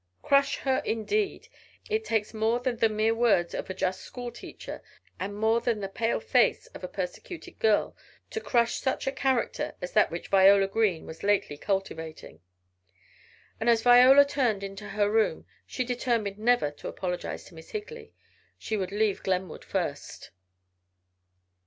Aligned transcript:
Crush 0.23 0.57
her 0.57 0.81
indeed! 0.83 1.47
It 1.87 2.03
takes 2.03 2.33
more 2.33 2.59
than 2.59 2.77
the 2.77 2.89
mere 2.89 3.13
words 3.13 3.53
of 3.53 3.69
a 3.69 3.73
just 3.75 4.01
school 4.01 4.31
teacher 4.31 4.81
and 5.19 5.35
more 5.35 5.61
than 5.61 5.79
the 5.79 5.87
pale 5.87 6.19
face 6.19 6.65
of 6.73 6.83
a 6.83 6.87
persecuted 6.87 7.59
girl 7.59 7.95
to 8.31 8.41
crush 8.41 8.79
such 8.79 9.05
a 9.05 9.11
character 9.11 9.75
as 9.79 9.91
that 9.91 10.09
which 10.09 10.29
Viola 10.29 10.67
Green 10.67 11.05
was 11.05 11.21
lately 11.21 11.55
cultivating. 11.55 12.39
And 13.59 13.69
as 13.69 13.83
Viola 13.83 14.25
turned 14.25 14.63
into 14.63 14.89
her 14.89 15.07
room 15.07 15.45
she 15.67 15.83
determined 15.83 16.39
never 16.39 16.71
to 16.71 16.87
apologize 16.87 17.43
to 17.43 17.53
Miss 17.53 17.69
Higley. 17.69 18.15
She 18.57 18.77
would 18.77 18.91
leave 18.91 19.21
Glenwood 19.21 19.63
first. 19.63 20.31